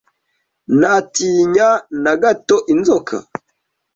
[0.79, 1.69] Ntatinya
[2.03, 3.15] na gato inzoka.